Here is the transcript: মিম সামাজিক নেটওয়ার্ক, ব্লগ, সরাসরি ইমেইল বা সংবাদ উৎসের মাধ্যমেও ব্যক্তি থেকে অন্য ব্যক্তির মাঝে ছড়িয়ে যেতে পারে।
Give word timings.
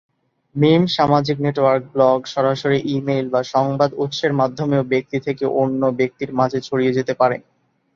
মিম 0.55 0.83
সামাজিক 0.95 1.37
নেটওয়ার্ক, 1.39 1.83
ব্লগ, 1.93 2.17
সরাসরি 2.25 2.79
ইমেইল 2.95 3.25
বা 3.29 3.41
সংবাদ 3.53 3.89
উৎসের 3.95 4.31
মাধ্যমেও 4.33 4.83
ব্যক্তি 4.91 5.17
থেকে 5.19 5.45
অন্য 5.61 5.81
ব্যক্তির 5.99 6.31
মাঝে 6.33 6.59
ছড়িয়ে 6.61 6.95
যেতে 6.97 7.13
পারে। 7.13 7.37